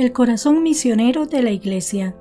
[0.00, 2.16] El corazón misionero de la Iglesia.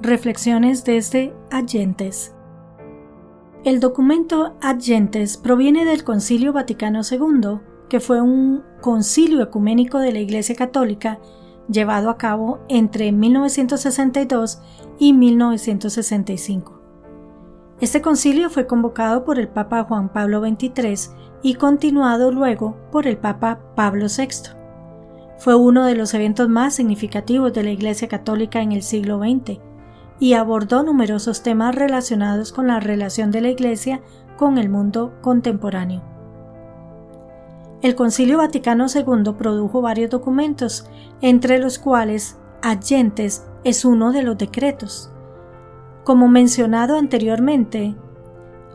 [0.00, 2.34] Reflexiones desde Agentes.
[3.62, 10.18] El documento Agentes proviene del Concilio Vaticano II, que fue un concilio ecuménico de la
[10.18, 11.20] Iglesia Católica
[11.68, 14.58] llevado a cabo entre 1962
[14.98, 16.80] y 1965.
[17.80, 23.18] Este concilio fue convocado por el Papa Juan Pablo XXIII y continuado luego por el
[23.18, 24.63] Papa Pablo VI.
[25.38, 29.58] Fue uno de los eventos más significativos de la Iglesia Católica en el siglo XX
[30.20, 34.00] y abordó numerosos temas relacionados con la relación de la Iglesia
[34.36, 36.02] con el mundo contemporáneo.
[37.82, 40.86] El Concilio Vaticano II produjo varios documentos,
[41.20, 45.10] entre los cuales Agentes es uno de los decretos.
[46.02, 47.94] Como mencionado anteriormente,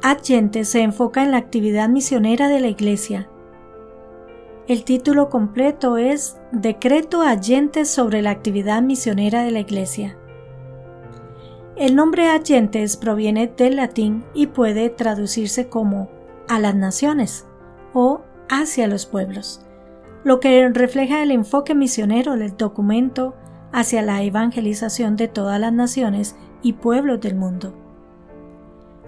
[0.04, 3.30] Agentes se enfoca en la actividad misionera de la Iglesia,
[4.70, 10.16] el título completo es Decreto Agentes sobre la actividad misionera de la Iglesia.
[11.76, 16.12] El nombre Agentes proviene del latín y puede traducirse como
[16.48, 17.48] a las naciones
[17.94, 19.66] o hacia los pueblos,
[20.24, 23.34] lo que refleja el enfoque misionero del documento
[23.72, 27.74] hacia la evangelización de todas las naciones y pueblos del mundo.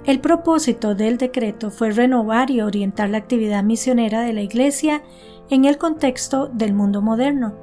[0.04, 5.04] El propósito del decreto fue renovar y orientar la actividad misionera de la Iglesia
[5.52, 7.54] en el contexto del mundo moderno,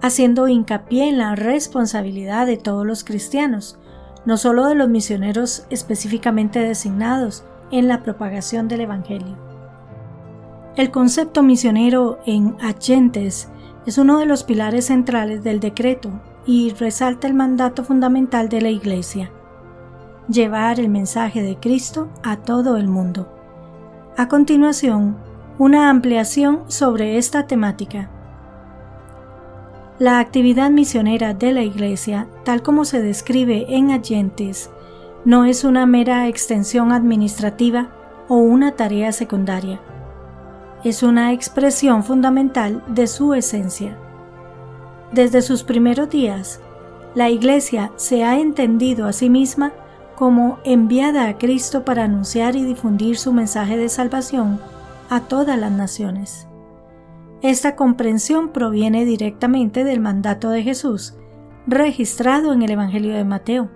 [0.00, 3.78] haciendo hincapié en la responsabilidad de todos los cristianos,
[4.24, 9.36] no solo de los misioneros específicamente designados en la propagación del Evangelio.
[10.76, 13.50] El concepto misionero en Agentes
[13.84, 18.70] es uno de los pilares centrales del decreto y resalta el mandato fundamental de la
[18.70, 19.30] Iglesia
[20.28, 23.28] llevar el mensaje de Cristo a todo el mundo.
[24.16, 25.16] A continuación,
[25.62, 28.10] una ampliación sobre esta temática.
[30.00, 34.70] La actividad misionera de la Iglesia, tal como se describe en Agentes,
[35.24, 37.90] no es una mera extensión administrativa
[38.26, 39.80] o una tarea secundaria.
[40.82, 43.96] Es una expresión fundamental de su esencia.
[45.12, 46.58] Desde sus primeros días,
[47.14, 49.72] la Iglesia se ha entendido a sí misma
[50.16, 54.58] como enviada a Cristo para anunciar y difundir su mensaje de salvación
[55.14, 56.48] a todas las naciones.
[57.42, 61.18] Esta comprensión proviene directamente del mandato de Jesús,
[61.66, 63.68] registrado en el Evangelio de Mateo.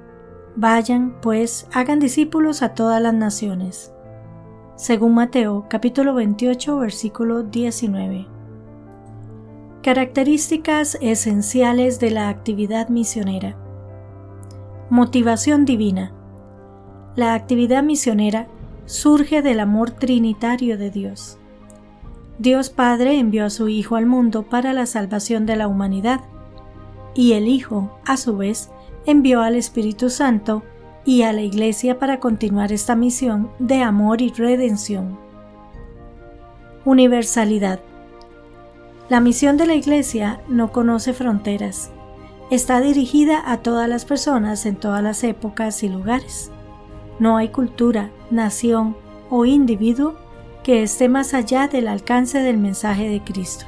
[0.57, 3.93] Vayan, pues, hagan discípulos a todas las naciones.
[4.77, 8.27] Según Mateo capítulo 28 versículo 19.
[9.83, 13.59] Características esenciales de la actividad misionera.
[14.89, 16.13] Motivación divina.
[17.15, 18.49] La actividad misionera
[18.87, 21.39] surge del amor trinitario de Dios.
[22.39, 26.21] Dios Padre envió a su Hijo al mundo para la salvación de la humanidad,
[27.15, 28.71] y el Hijo, a su vez,
[29.07, 30.63] envió al Espíritu Santo
[31.05, 35.19] y a la Iglesia para continuar esta misión de amor y redención.
[36.85, 37.81] Universalidad.
[39.09, 41.91] La misión de la Iglesia no conoce fronteras.
[42.51, 46.51] Está dirigida a todas las personas en todas las épocas y lugares.
[47.19, 48.97] No hay cultura, nación
[49.31, 50.15] o individuo
[50.63, 53.65] que esté más allá del alcance del mensaje de Cristo.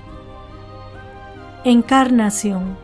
[1.64, 2.76] Encarnación.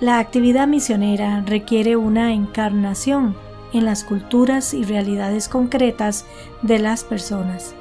[0.00, 3.36] La actividad misionera requiere una encarnación
[3.72, 6.26] en las culturas y realidades concretas
[6.62, 7.74] de las personas.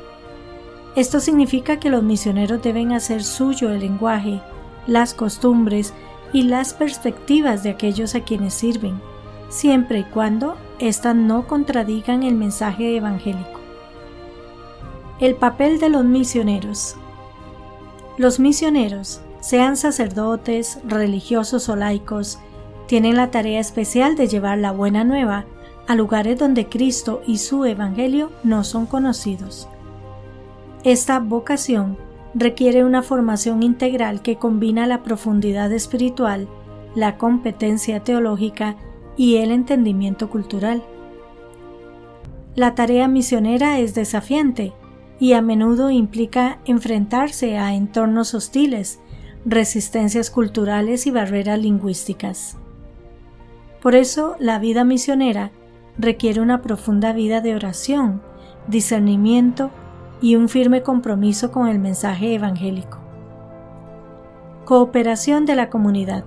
[0.95, 4.41] Esto significa que los misioneros deben hacer suyo el lenguaje,
[4.87, 5.93] las costumbres
[6.31, 9.01] y las perspectivas de aquellos a quienes sirven,
[9.49, 13.59] siempre y cuando éstas no contradigan el mensaje evangélico.
[15.19, 16.95] El papel de los misioneros.
[18.17, 22.39] Los misioneros, sean sacerdotes, religiosos o laicos,
[22.87, 25.45] tienen la tarea especial de llevar la buena nueva
[25.87, 29.67] a lugares donde Cristo y su Evangelio no son conocidos.
[30.83, 31.97] Esta vocación
[32.33, 36.47] requiere una formación integral que combina la profundidad espiritual,
[36.95, 38.75] la competencia teológica
[39.17, 40.83] y el entendimiento cultural.
[42.55, 44.73] La tarea misionera es desafiante
[45.19, 48.99] y a menudo implica enfrentarse a entornos hostiles,
[49.45, 52.57] resistencias culturales y barreras lingüísticas.
[53.81, 55.51] Por eso, la vida misionera
[55.97, 58.21] requiere una profunda vida de oración,
[58.67, 59.69] discernimiento
[60.21, 62.97] y un firme compromiso con el mensaje evangélico.
[64.65, 66.25] Cooperación de la comunidad.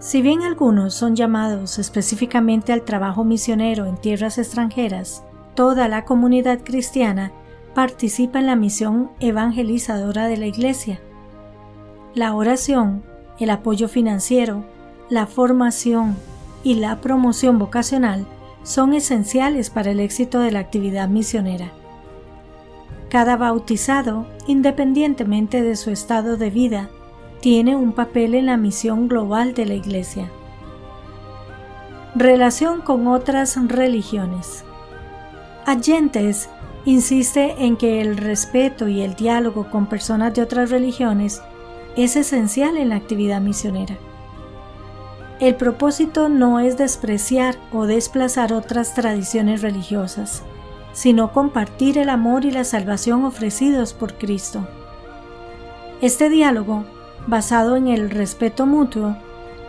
[0.00, 5.22] Si bien algunos son llamados específicamente al trabajo misionero en tierras extranjeras,
[5.54, 7.32] toda la comunidad cristiana
[7.74, 11.00] participa en la misión evangelizadora de la Iglesia.
[12.14, 13.02] La oración,
[13.38, 14.64] el apoyo financiero,
[15.10, 16.16] la formación
[16.64, 18.26] y la promoción vocacional
[18.62, 21.72] son esenciales para el éxito de la actividad misionera.
[23.10, 26.88] Cada bautizado, independientemente de su estado de vida,
[27.40, 30.30] tiene un papel en la misión global de la Iglesia.
[32.14, 34.64] Relación con otras religiones.
[35.64, 36.50] Agentes
[36.84, 41.40] insiste en que el respeto y el diálogo con personas de otras religiones
[41.96, 43.96] es esencial en la actividad misionera.
[45.40, 50.42] El propósito no es despreciar o desplazar otras tradiciones religiosas,
[50.92, 54.68] sino compartir el amor y la salvación ofrecidos por Cristo.
[56.02, 56.84] Este diálogo,
[57.26, 59.16] basado en el respeto mutuo,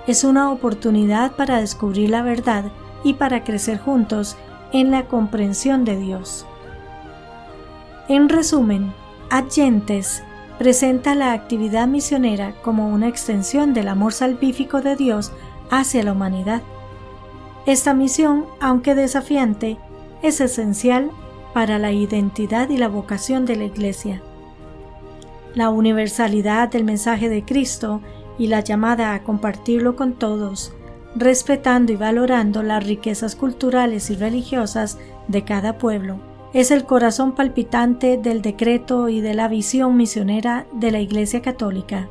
[0.08, 2.66] es una oportunidad para descubrir la verdad
[3.04, 4.38] y para crecer juntos
[4.72, 6.46] en la comprensión de Dios.
[8.08, 8.94] En resumen,
[9.30, 10.24] Agentes
[10.58, 15.32] presenta la actividad misionera como una extensión del amor salvífico de Dios
[15.70, 16.62] hacia la humanidad.
[17.66, 19.78] Esta misión, aunque desafiante,
[20.22, 21.10] es esencial
[21.54, 24.22] para la identidad y la vocación de la Iglesia.
[25.56, 28.02] La universalidad del mensaje de Cristo
[28.38, 30.74] y la llamada a compartirlo con todos,
[31.16, 36.20] respetando y valorando las riquezas culturales y religiosas de cada pueblo,
[36.54, 42.10] es el corazón palpitante del decreto y de la visión misionera de la Iglesia Católica.